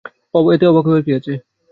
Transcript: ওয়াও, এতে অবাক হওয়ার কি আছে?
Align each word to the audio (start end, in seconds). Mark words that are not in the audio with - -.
ওয়াও, 0.33 0.51
এতে 0.53 0.65
অবাক 0.67 0.85
হওয়ার 0.87 1.03
কি 1.05 1.11
আছে? 1.19 1.33